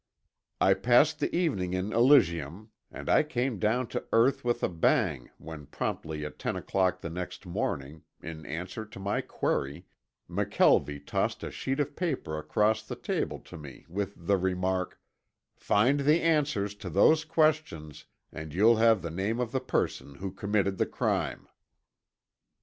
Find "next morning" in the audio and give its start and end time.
7.11-8.01